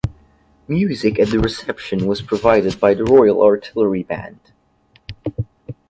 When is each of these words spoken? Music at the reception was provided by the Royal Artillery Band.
Music 0.67 1.19
at 1.19 1.27
the 1.27 1.37
reception 1.37 2.07
was 2.07 2.23
provided 2.23 2.79
by 2.79 2.95
the 2.95 3.03
Royal 3.03 3.39
Artillery 3.43 4.01
Band. 4.01 4.39